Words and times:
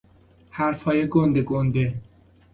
حرفهای 0.49 1.07
گنده 1.07 1.41
گنده 1.43 1.95